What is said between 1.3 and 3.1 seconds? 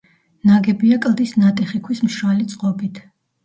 ნატეხი ქვის მშრალი წყობით.